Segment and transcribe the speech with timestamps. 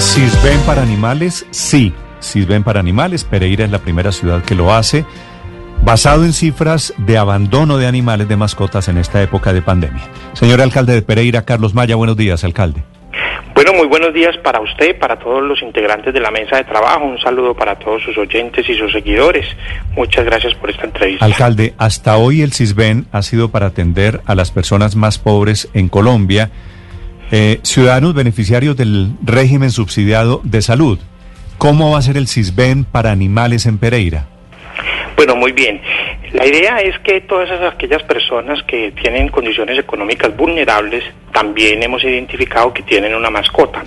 [0.00, 1.92] Sisben para animales, sí.
[2.20, 3.22] Sisben para animales.
[3.22, 5.04] Pereira es la primera ciudad que lo hace.
[5.84, 10.02] Basado en cifras de abandono de animales de mascotas en esta época de pandemia.
[10.32, 12.82] Señor alcalde de Pereira, Carlos Maya, buenos días, alcalde.
[13.54, 17.04] Bueno, muy buenos días para usted, para todos los integrantes de la mesa de trabajo.
[17.04, 19.46] Un saludo para todos sus oyentes y sus seguidores.
[19.94, 21.26] Muchas gracias por esta entrevista.
[21.26, 25.90] Alcalde, hasta hoy el CISBEN ha sido para atender a las personas más pobres en
[25.90, 26.50] Colombia,
[27.30, 30.98] eh, ciudadanos beneficiarios del régimen subsidiado de salud.
[31.58, 34.26] ¿Cómo va a ser el CISBEN para animales en Pereira?
[35.16, 35.80] Bueno, muy bien.
[36.32, 42.02] La idea es que todas esas, aquellas personas que tienen condiciones económicas vulnerables también hemos
[42.04, 43.82] identificado que tienen una mascota,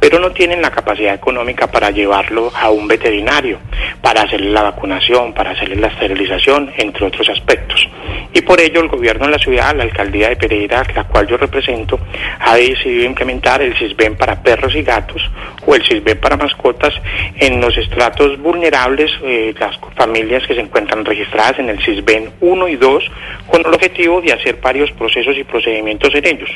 [0.00, 3.58] pero no tienen la capacidad económica para llevarlo a un veterinario,
[4.00, 7.88] para hacerle la vacunación, para hacerle la esterilización, entre otros aspectos.
[8.32, 11.36] Y por ello el gobierno de la ciudad, la alcaldía de Pereira, la cual yo
[11.36, 11.98] represento,
[12.40, 15.22] ha decidido implementar el CISBEN para perros y gatos
[15.66, 16.94] o el CISBEN para mascotas
[17.36, 22.68] en los estratos vulnerables, eh, las familias que se encuentran registradas en el CISBEN 1
[22.68, 23.10] y 2,
[23.46, 26.50] con el objetivo de hacer varios procesos y procedimientos en ellos.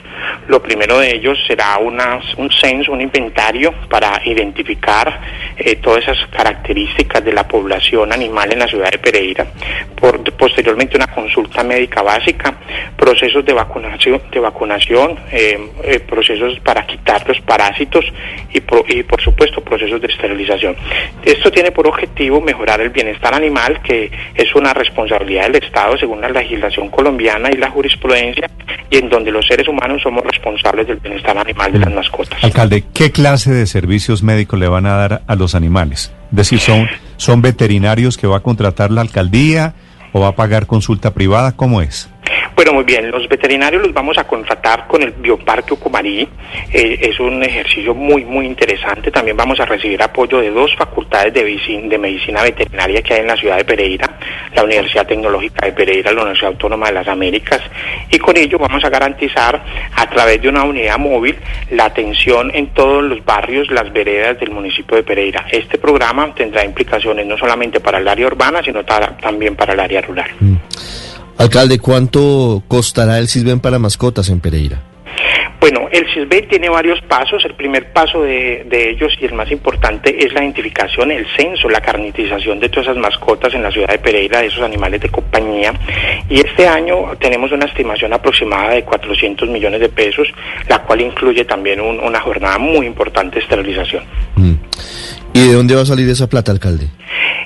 [0.49, 5.21] Lo primero de ellos será un censo, un inventario para identificar
[5.57, 9.47] eh, todas esas características de la población animal en la ciudad de Pereira.
[10.37, 12.55] Posteriormente una consulta médica básica,
[12.97, 18.05] procesos de vacunación, de vacunación eh, eh, procesos para quitar los parásitos
[18.53, 20.77] y, y por supuesto procesos de esterilización.
[21.25, 26.21] Esto tiene por objetivo mejorar el bienestar animal, que es una responsabilidad del Estado según
[26.21, 28.51] la legislación colombiana y la jurisprudencia,
[28.91, 32.45] y en donde los seres humanos somos responsables del bienestar animal de las mascotas.
[32.45, 36.13] Alcalde, ¿qué clase de servicios médicos le van a dar a los animales?
[36.31, 36.87] Es decir, ¿son,
[37.17, 39.75] son veterinarios que va a contratar la alcaldía
[40.13, 41.53] o va a pagar consulta privada?
[41.53, 42.11] ¿Cómo es?
[42.63, 46.29] Bueno, muy bien, los veterinarios los vamos a contratar con el Bioparque Ucumarí,
[46.73, 51.35] eh, es un ejercicio muy, muy interesante, también vamos a recibir apoyo de dos facultades
[51.35, 54.09] de, de medicina veterinaria que hay en la ciudad de Pereira,
[54.55, 57.63] la Universidad Tecnológica de Pereira, la Universidad Autónoma de las Américas,
[58.09, 59.61] y con ello vamos a garantizar
[59.97, 61.35] a través de una unidad móvil
[61.71, 65.47] la atención en todos los barrios, las veredas del municipio de Pereira.
[65.51, 70.01] Este programa tendrá implicaciones no solamente para el área urbana, sino también para el área
[70.01, 70.31] rural.
[70.39, 70.55] Mm.
[71.43, 74.81] Alcalde, ¿cuánto costará el CISBEN para mascotas en Pereira?
[75.61, 77.45] Bueno, el CISBEN tiene varios pasos.
[77.45, 81.69] El primer paso de, de, ellos y el más importante es la identificación, el censo,
[81.69, 85.09] la carnetización de todas esas mascotas en la ciudad de Pereira, de esos animales de
[85.09, 85.75] compañía.
[86.31, 90.29] Y este año tenemos una estimación aproximada de 400 millones de pesos,
[90.69, 94.05] la cual incluye también un, una jornada muy importante de esterilización.
[94.37, 94.55] Mm.
[95.35, 96.87] ¿Y de dónde va a salir esa plata, alcalde?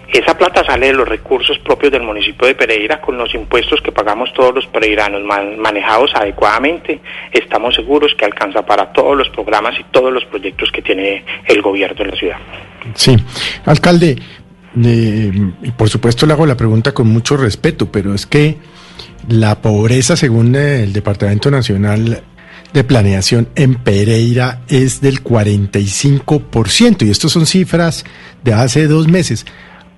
[0.08, 3.90] Esa plata sale de los recursos propios del municipio de Pereira con los impuestos que
[3.90, 7.00] pagamos todos los pereiranos man, manejados adecuadamente.
[7.32, 11.60] Estamos seguros que alcanza para todos los programas y todos los proyectos que tiene el
[11.60, 12.36] gobierno de la ciudad.
[12.94, 13.16] Sí,
[13.64, 14.16] alcalde,
[14.84, 15.32] eh,
[15.76, 18.56] por supuesto le hago la pregunta con mucho respeto, pero es que
[19.28, 22.22] la pobreza, según el Departamento Nacional
[22.72, 28.04] de Planeación en Pereira, es del 45%, y estas son cifras
[28.44, 29.46] de hace dos meses.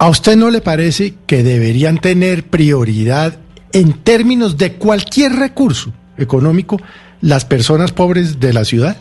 [0.01, 3.39] ¿A usted no le parece que deberían tener prioridad
[3.73, 6.81] en términos de cualquier recurso económico
[7.21, 8.97] las personas pobres de la ciudad?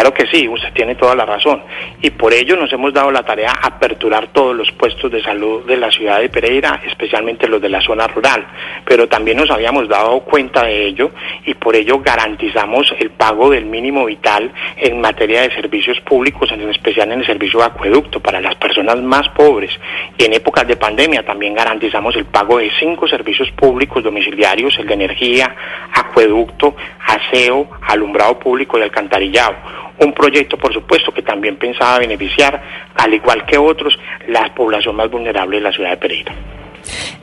[0.00, 1.62] Claro que sí, usted tiene toda la razón.
[2.00, 5.66] Y por ello nos hemos dado la tarea de aperturar todos los puestos de salud
[5.66, 8.46] de la ciudad de Pereira, especialmente los de la zona rural.
[8.86, 11.10] Pero también nos habíamos dado cuenta de ello
[11.44, 16.66] y por ello garantizamos el pago del mínimo vital en materia de servicios públicos, en
[16.70, 19.78] especial en el servicio de acueducto para las personas más pobres.
[20.16, 24.86] Y en épocas de pandemia también garantizamos el pago de cinco servicios públicos domiciliarios, el
[24.86, 25.54] de energía,
[25.92, 26.74] acueducto,
[27.06, 29.56] aseo, alumbrado público y alcantarillado
[30.00, 32.62] un proyecto, por supuesto, que también pensaba beneficiar,
[32.94, 33.98] al igual que otros,
[34.28, 36.34] la población más vulnerable de la ciudad de Pereira.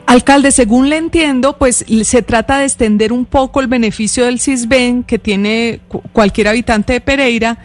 [0.06, 5.02] Alcalde, según le entiendo, pues se trata de extender un poco el beneficio del CISBEN
[5.02, 5.80] que tiene
[6.12, 7.58] cualquier habitante de Pereira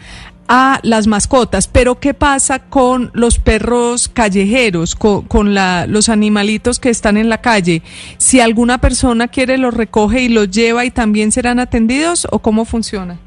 [0.46, 6.90] a las mascotas, pero ¿qué pasa con los perros callejeros, con, la, los animalitos que
[6.90, 7.82] están en la calle?
[8.18, 12.66] Si alguna persona quiere los recoge y los lleva y también serán atendidos o cómo
[12.66, 13.18] funciona?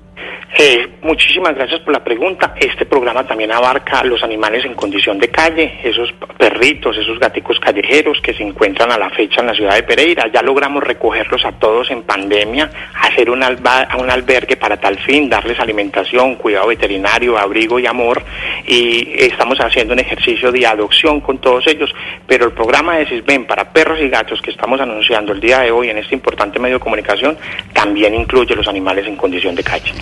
[0.60, 2.56] Eh, muchísimas gracias por la pregunta.
[2.60, 8.20] Este programa también abarca los animales en condición de calle, esos perritos, esos gaticos callejeros
[8.22, 10.32] que se encuentran a la fecha en la ciudad de Pereira.
[10.34, 12.72] Ya logramos recogerlos a todos en pandemia,
[13.04, 18.24] hacer un, alba, un albergue para tal fin, darles alimentación, cuidado veterinario, abrigo y amor.
[18.66, 21.94] Y estamos haciendo un ejercicio de adopción con todos ellos.
[22.26, 25.70] Pero el programa de CISBEN para perros y gatos que estamos anunciando el día de
[25.70, 27.38] hoy en este importante medio de comunicación
[27.74, 29.94] también incluye los animales en condición de calle.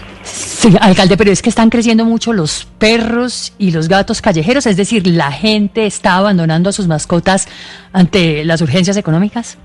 [0.46, 4.78] Sí, alcalde, pero es que están creciendo mucho los perros y los gatos callejeros, es
[4.78, 7.48] decir, la gente está abandonando a sus mascotas
[7.92, 9.58] ante las urgencias económicas.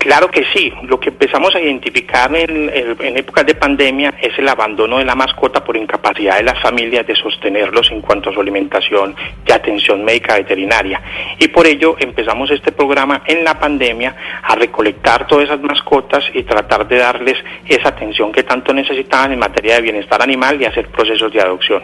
[0.00, 0.72] Claro que sí.
[0.84, 5.14] Lo que empezamos a identificar en, en, épocas de pandemia es el abandono de la
[5.14, 9.14] mascota por incapacidad de las familias de sostenerlos en cuanto a su alimentación
[9.46, 11.02] y atención médica veterinaria.
[11.38, 16.44] Y por ello empezamos este programa en la pandemia a recolectar todas esas mascotas y
[16.44, 17.36] tratar de darles
[17.66, 21.82] esa atención que tanto necesitaban en materia de bienestar animal y hacer procesos de adopción.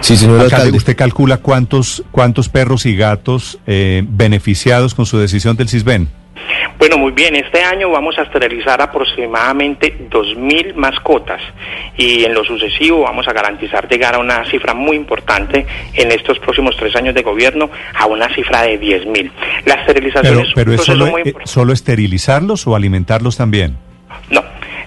[0.00, 5.56] Sí, señor alcalde, ¿usted calcula cuántos, cuántos perros y gatos eh, beneficiados con su decisión
[5.56, 6.17] del CISBEN?
[6.78, 11.40] Bueno, muy bien, este año vamos a esterilizar aproximadamente 2.000 mascotas
[11.96, 16.38] y en lo sucesivo vamos a garantizar llegar a una cifra muy importante en estos
[16.38, 19.30] próximos tres años de gobierno a una cifra de 10.000.
[19.66, 23.76] La esterilización es pero es solo, eh, solo esterilizarlos o alimentarlos también.
[24.30, 24.44] No,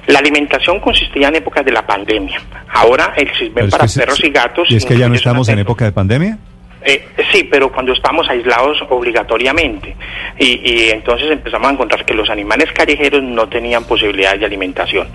[0.07, 2.41] la alimentación consistía en épocas de la pandemia.
[2.69, 4.71] Ahora el CISBEN para perros y gatos...
[4.71, 6.37] ¿Y es que ya no estamos en época de pandemia?
[6.83, 9.95] Eh, sí, pero cuando estamos aislados obligatoriamente.
[10.37, 15.07] Y, y, entonces empezamos a encontrar que los animales callejeros no tenían posibilidades de alimentación.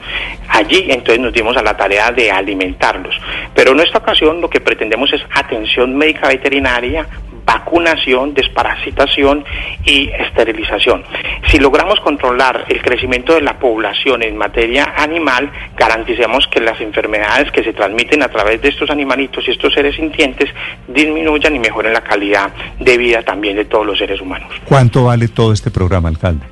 [0.49, 3.15] Allí entonces nos dimos a la tarea de alimentarlos.
[3.55, 7.07] Pero en esta ocasión lo que pretendemos es atención médica veterinaria
[7.47, 9.45] vacunación, desparasitación
[9.85, 11.05] y esterilización.
[11.49, 17.53] Si logramos controlar el crecimiento de la población en materia animal, garanticemos que las enfermedades
[17.53, 20.51] que se transmiten a través de estos animalitos y estos seres sintientes
[20.89, 22.51] disminuyan y mejoren la calidad
[22.81, 24.53] de vida también de todos los seres humanos.
[24.65, 26.45] ¿Cuánto vale todo este programa, alcalde?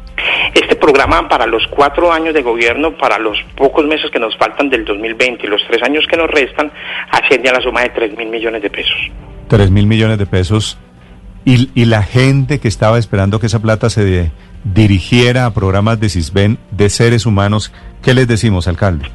[0.54, 4.70] Este programa para los cuatro años de gobierno, para los pocos meses que nos faltan
[4.70, 6.70] del 2020 y los tres años que nos restan,
[7.10, 8.96] asciende a la suma de 3 mil millones de pesos.
[9.48, 10.78] 3 mil millones de pesos.
[11.44, 14.30] Y, y, la gente que estaba esperando que esa plata se
[14.64, 17.72] dirigiera a programas de CISBEN de seres humanos
[18.04, 19.08] ¿Qué les decimos, alcalde?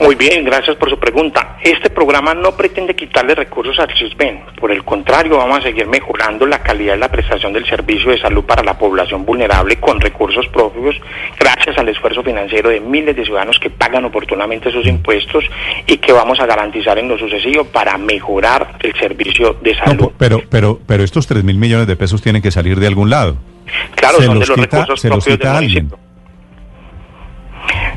[0.00, 1.58] Muy bien, gracias por su pregunta.
[1.62, 4.40] Este programa no pretende quitarle recursos al CISBEN.
[4.58, 8.18] Por el contrario, vamos a seguir mejorando la calidad de la prestación del servicio de
[8.18, 10.96] salud para la población vulnerable con recursos propios,
[11.38, 15.44] gracias al esfuerzo financiero de miles de ciudadanos que pagan oportunamente sus impuestos
[15.86, 20.12] y que vamos a garantizar en lo sucesivo para mejorar el servicio de salud.
[20.16, 23.36] pero, pero, pero estos tres mil millones de pesos tienen que salir de algún lado.
[23.94, 25.98] Claro, son de los recursos propios del municipio.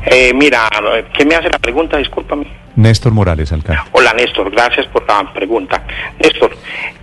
[0.06, 0.68] Eh, mira,
[1.16, 1.96] ¿qué me hace la pregunta?
[1.96, 2.46] Discúlpame.
[2.76, 3.82] Néstor Morales, alcalde.
[3.92, 5.84] Hola, Néstor, gracias por la pregunta.
[6.18, 6.56] Néstor,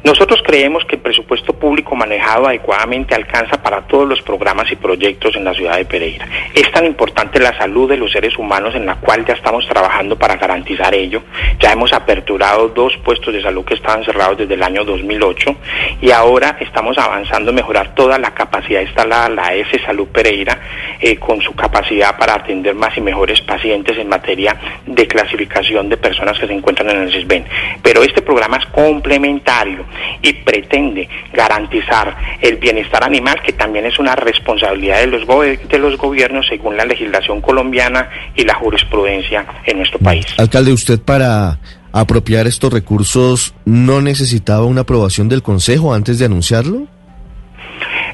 [0.04, 5.36] nosotros creemos que el presupuesto público manejado adecuadamente alcanza para todos los programas y proyectos
[5.38, 6.28] en la ciudad de Pereira.
[6.54, 10.18] Es tan importante la salud de los seres humanos en la cual ya estamos trabajando
[10.18, 11.24] para garantizar ello.
[11.60, 15.56] Ya hemos aperturado dos puestos de salud que estaban cerrados desde el año 2008
[16.02, 20.60] y ahora estamos avanzando en mejorar toda la capacidad instalada, la S Salud Pereira,
[21.00, 25.98] eh, con su capacidad para atender más y mejores pacientes en materia de clasificación de
[25.98, 27.46] personas que se encuentran en el CISBEN.
[27.81, 29.86] Pero este programa es complementario
[30.22, 35.98] y pretende garantizar el bienestar animal, que también es una responsabilidad de los, de los
[35.98, 40.25] gobiernos según la legislación colombiana y la jurisprudencia en nuestro país.
[40.38, 41.58] Alcalde, usted para
[41.91, 46.88] apropiar estos recursos no necesitaba una aprobación del Consejo antes de anunciarlo?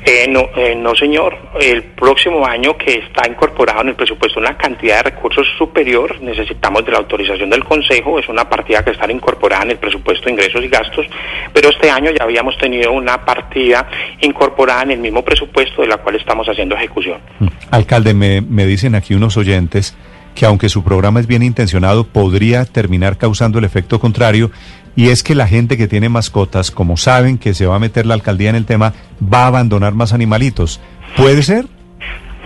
[0.10, 1.38] Eh, no, eh, no, señor.
[1.60, 6.86] El próximo año que está incorporado en el presupuesto una cantidad de recursos superior, necesitamos
[6.86, 10.32] de la autorización del Consejo, es una partida que está incorporada en el presupuesto de
[10.32, 11.06] ingresos y gastos,
[11.52, 13.86] pero este año ya habíamos tenido una partida
[14.22, 17.20] incorporada en el mismo presupuesto de la cual estamos haciendo ejecución.
[17.40, 17.48] Mm.
[17.72, 19.94] Alcalde, me, me dicen aquí unos oyentes
[20.36, 24.52] que aunque su programa es bien intencionado, podría terminar causando el efecto contrario
[24.98, 28.08] y es que la gente que tiene mascotas, como saben que se va a meter
[28.08, 30.82] la alcaldía en el tema, va a abandonar más animalitos.
[31.16, 31.68] ¿Puede ser?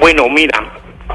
[0.01, 0.70] Bueno, mira,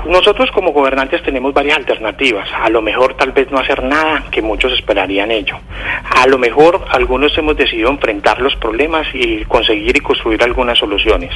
[0.09, 2.49] nosotros como gobernantes tenemos varias alternativas.
[2.55, 5.59] A lo mejor tal vez no hacer nada, que muchos esperarían ello.
[6.05, 11.31] A lo mejor algunos hemos decidido enfrentar los problemas y conseguir y construir algunas soluciones.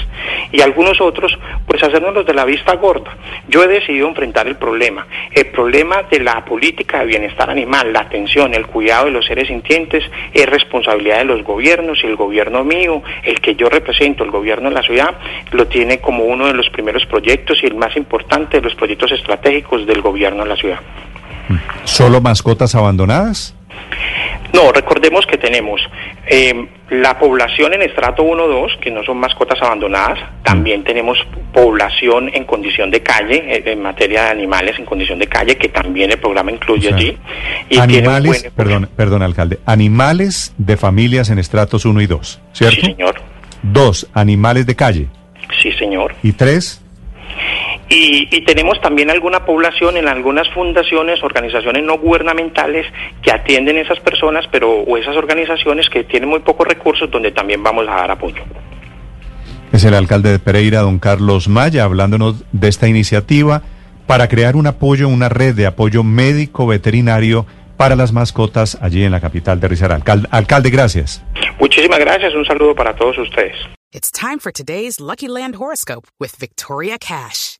[0.52, 3.16] Y algunos otros, pues hacernos de la vista gorda.
[3.48, 5.06] Yo he decidido enfrentar el problema.
[5.32, 9.48] El problema de la política de bienestar animal, la atención, el cuidado de los seres
[9.48, 14.30] sintientes, es responsabilidad de los gobiernos y el gobierno mío, el que yo represento, el
[14.30, 15.16] gobierno de la ciudad,
[15.52, 19.86] lo tiene como uno de los primeros proyectos y el más importante los proyectos estratégicos
[19.86, 20.78] del gobierno de la ciudad.
[21.84, 23.54] ¿Solo mascotas abandonadas?
[24.52, 25.80] No, recordemos que tenemos
[26.26, 31.18] eh, la población en estrato 1-2, que no son mascotas abandonadas, también tenemos
[31.52, 35.68] población en condición de calle, eh, en materia de animales en condición de calle, que
[35.68, 37.16] también el programa incluye O sea, allí.
[37.68, 42.76] Y Animales, buen- perdón, perdón, alcalde, animales de familias en estratos 1 y 2, ¿cierto?
[42.76, 43.20] Sí, señor.
[43.62, 45.06] Dos, animales de calle.
[45.62, 46.14] Sí, señor.
[46.22, 46.82] Y tres,
[47.92, 52.86] Y, y tenemos también alguna población en algunas fundaciones, organizaciones no gubernamentales
[53.20, 57.62] que atienden esas personas, pero o esas organizaciones que tienen muy pocos recursos, donde también
[57.64, 58.42] vamos a dar apoyo.
[59.72, 63.62] es el alcalde de Pereira, don Carlos Maya, hablándonos de esta iniciativa
[64.06, 67.44] para crear un apoyo, una red de apoyo médico veterinario
[67.76, 69.96] para las mascotas allí en la capital de Risaralda.
[69.96, 71.24] Alcalde, alcalde, gracias.
[71.58, 73.56] Muchísimas gracias, un saludo para todos ustedes.
[73.92, 77.59] It's time for today's Lucky Land horoscope with Victoria Cash.